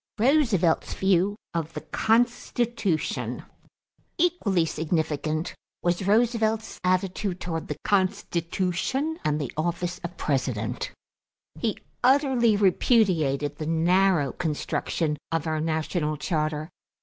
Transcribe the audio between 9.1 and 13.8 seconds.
and the office of President. He utterly repudiated the